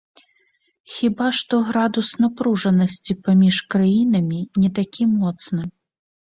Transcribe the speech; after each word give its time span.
Хіба 0.93 1.27
што 1.39 1.59
градус 1.67 2.09
напружанасці 2.23 3.17
паміж 3.27 3.55
краінамі 3.75 4.41
не 4.65 4.69
такі 4.81 5.03
моцны. 5.21 5.63